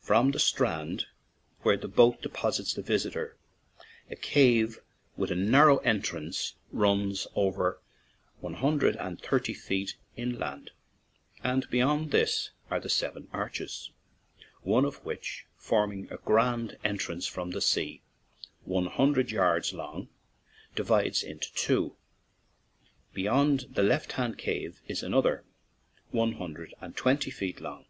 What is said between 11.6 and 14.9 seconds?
be yond this are the "Seven Arches/' one